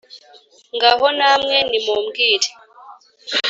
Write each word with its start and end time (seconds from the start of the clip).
ngaho 0.75 1.07
namwe 1.17 1.57
nimumbwire 1.69 2.47